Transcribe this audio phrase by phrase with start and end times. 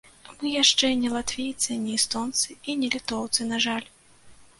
[0.37, 3.87] Мы яшчэ не латвійцы, не эстонцы і не літоўцы, на жаль.